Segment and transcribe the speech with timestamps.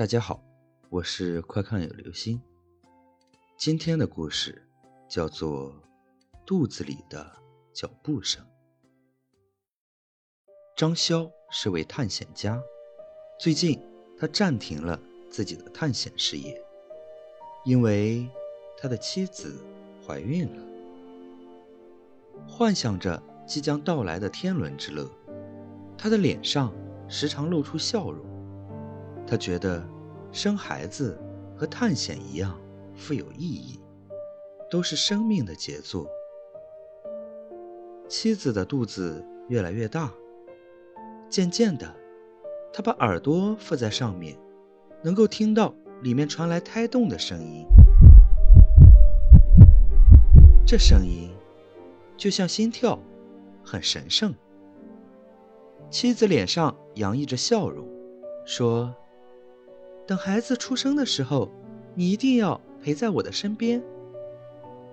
[0.00, 0.42] 大家好，
[0.88, 2.40] 我是快看有流星。
[3.58, 4.66] 今天的故事
[5.06, 5.70] 叫做
[6.46, 7.30] 《肚子里的
[7.74, 8.42] 脚步声》。
[10.74, 12.58] 张潇是位探险家，
[13.38, 13.78] 最近
[14.18, 14.98] 他暂停了
[15.28, 16.58] 自己的探险事业，
[17.66, 18.26] 因为
[18.78, 19.62] 他的妻子
[20.06, 20.62] 怀孕了。
[22.48, 25.06] 幻想着即将到来的天伦之乐，
[25.98, 26.72] 他的脸上
[27.06, 28.29] 时常露出笑容。
[29.30, 29.80] 他觉得
[30.32, 31.16] 生孩子
[31.56, 32.60] 和探险一样
[32.96, 33.78] 富有意义，
[34.68, 36.04] 都是生命的杰作。
[38.08, 40.12] 妻子的肚子越来越大，
[41.28, 41.94] 渐渐的，
[42.72, 44.36] 他把耳朵附在上面，
[45.00, 47.64] 能够听到里面传来胎动的声音。
[50.66, 51.30] 这声音
[52.16, 52.98] 就像心跳，
[53.62, 54.34] 很神圣。
[55.88, 57.86] 妻子脸上洋溢着笑容，
[58.44, 58.92] 说。
[60.06, 61.48] 等孩子出生的时候，
[61.94, 63.82] 你一定要陪在我的身边。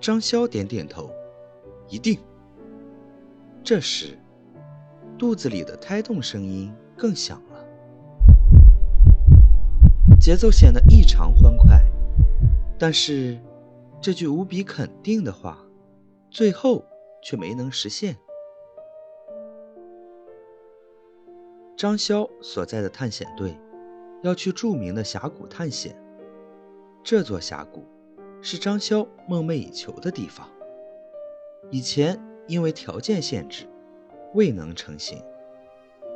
[0.00, 1.10] 张潇点点头，
[1.88, 2.18] 一定。
[3.62, 4.18] 这时，
[5.16, 7.64] 肚子里的胎动声音更响了，
[10.20, 11.80] 节奏显得异常欢快。
[12.78, 13.38] 但是，
[14.00, 15.58] 这句无比肯定的话，
[16.28, 16.84] 最后
[17.22, 18.16] 却没能实现。
[21.76, 23.56] 张潇所在的探险队。
[24.24, 25.94] 要去著名的峡谷探险。
[27.02, 27.84] 这座峡谷
[28.40, 30.48] 是张潇梦寐以求的地方，
[31.70, 33.66] 以前因为条件限制
[34.32, 35.22] 未能成行，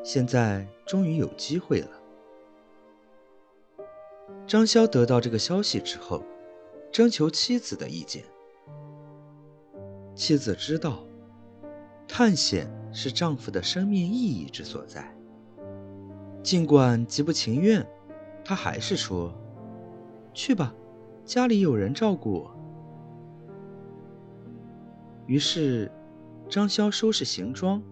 [0.02, 1.90] 现在终于有机会了。
[4.46, 6.24] 张潇得到这个消息之后，
[6.90, 8.24] 征求妻子的意见。
[10.14, 11.04] 妻子知道，
[12.08, 15.14] 探险是丈夫的生命意义之所在，
[16.42, 17.86] 尽管极不情愿。
[18.48, 19.30] 他还是说
[20.32, 20.74] ：“去吧，
[21.22, 22.50] 家里有人照顾我。”
[25.28, 25.92] 于是，
[26.48, 27.82] 张潇收拾行装，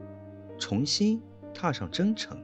[0.58, 1.20] 重新
[1.52, 2.42] 踏上征程。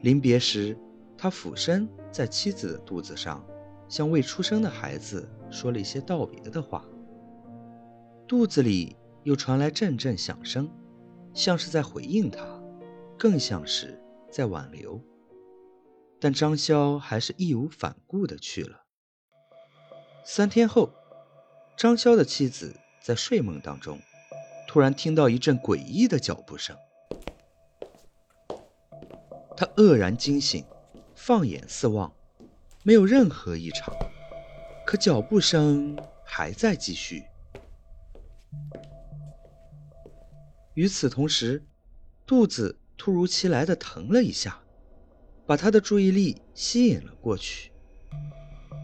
[0.00, 0.76] 临别时，
[1.16, 3.46] 他俯身在妻子的肚子上，
[3.88, 6.84] 向未出生的孩子说了一些道别的话。
[8.26, 10.68] 肚子里又传来阵阵响声，
[11.32, 12.44] 像是在回应他，
[13.16, 14.02] 更像是
[14.32, 15.00] 在挽留。
[16.20, 18.84] 但张潇还是义无反顾地去了。
[20.24, 20.92] 三天后，
[21.76, 24.00] 张潇的妻子在睡梦当中，
[24.66, 26.76] 突然听到一阵诡异的脚步声。
[29.56, 30.64] 他愕然惊醒，
[31.14, 32.12] 放眼四望，
[32.82, 33.94] 没有任何异常，
[34.84, 37.24] 可脚步声还在继续。
[40.74, 41.64] 与此同时，
[42.26, 44.60] 肚子突如其来的疼了一下。
[45.46, 47.70] 把他的注意力吸引了过去，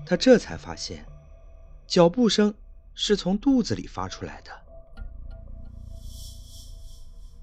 [0.07, 1.05] 他这才发现，
[1.89, 2.55] 脚步声
[2.95, 4.51] 是从肚子里发出来的，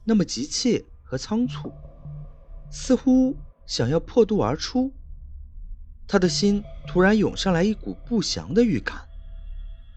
[0.05, 1.73] 那么急切和仓促，
[2.71, 3.35] 似乎
[3.67, 4.91] 想要破肚而出。
[6.07, 9.05] 他的心突然涌上来一股不祥的预感，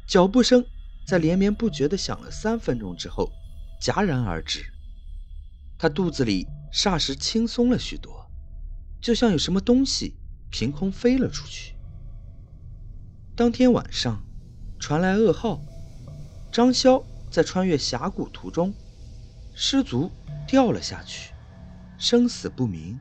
[0.06, 0.64] 脚步声
[1.06, 3.30] 在连绵不绝地响了三分钟之后
[3.80, 4.64] 戛然而止，
[5.78, 8.21] 他肚子里霎时轻松了许多。
[9.02, 10.14] 就像有什么东西
[10.48, 11.74] 凭空飞了出去。
[13.34, 14.22] 当天晚上，
[14.78, 15.60] 传来噩耗：
[16.52, 18.72] 张潇在穿越峡谷途中
[19.54, 20.08] 失足
[20.46, 21.34] 掉了下去，
[21.98, 23.00] 生死不明。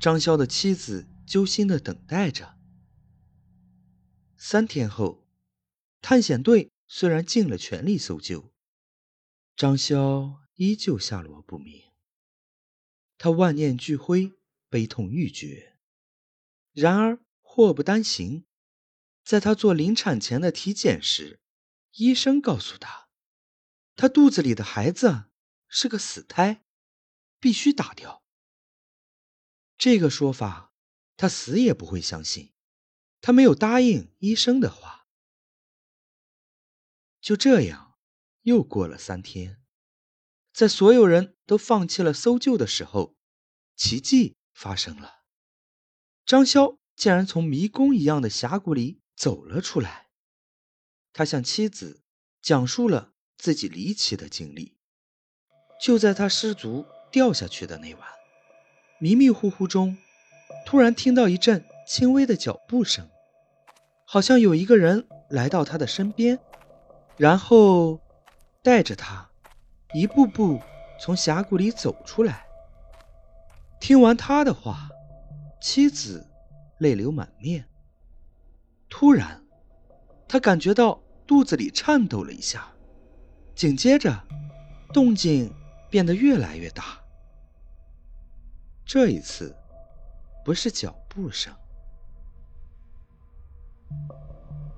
[0.00, 2.54] 张潇的妻子揪心的等待着。
[4.38, 5.26] 三天后，
[6.00, 8.52] 探险队虽然尽了全力搜救，
[9.54, 11.82] 张潇依旧下落不明。
[13.18, 14.32] 他万念俱灰。
[14.74, 15.78] 悲痛欲绝。
[16.72, 18.44] 然而祸不单行，
[19.22, 21.40] 在他做临产前的体检时，
[21.92, 23.08] 医生告诉他，
[23.94, 25.26] 他肚子里的孩子
[25.68, 26.64] 是个死胎，
[27.38, 28.24] 必须打掉。
[29.78, 30.74] 这个说法，
[31.16, 32.52] 他死也不会相信。
[33.20, 35.06] 他没有答应医生的话。
[37.20, 37.96] 就这样，
[38.42, 39.62] 又过了三天，
[40.52, 43.16] 在所有人都放弃了搜救的时候，
[43.76, 44.36] 奇迹。
[44.54, 45.24] 发生了，
[46.24, 50.06] 张潇竟然从迷宫一样的峡谷里走了出来。
[51.12, 52.02] 他向妻子
[52.40, 54.78] 讲述了自己离奇的经历。
[55.82, 58.08] 就在他失足掉下去的那晚，
[59.00, 59.98] 迷迷糊糊中，
[60.64, 63.10] 突然听到一阵轻微的脚步声，
[64.06, 66.38] 好像有一个人来到他的身边，
[67.18, 68.00] 然后
[68.62, 69.28] 带着他
[69.92, 70.62] 一步步
[71.00, 72.46] 从峡谷里走出来。
[73.84, 74.88] 听完他的话，
[75.60, 76.26] 妻子
[76.78, 77.68] 泪流满面。
[78.88, 79.44] 突然，
[80.26, 82.66] 他感觉到肚子里颤抖了一下，
[83.54, 84.18] 紧接着，
[84.90, 85.52] 动静
[85.90, 86.98] 变得越来越大。
[88.86, 89.54] 这一次，
[90.46, 91.54] 不是脚步声。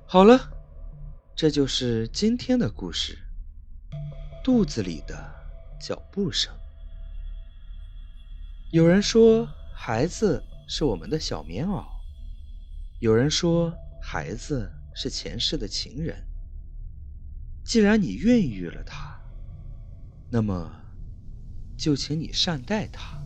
[0.04, 0.50] 好了，
[1.36, 3.16] 这就是今天的故事。
[4.42, 5.32] 肚子里的
[5.80, 6.52] 脚步声。
[8.70, 11.84] 有人说，孩子是我们的小棉袄；
[12.98, 13.72] 有人说，
[14.02, 16.26] 孩子是前世的情人。
[17.64, 19.20] 既然你孕育了他，
[20.30, 20.84] 那么
[21.76, 23.22] 就请你善待他。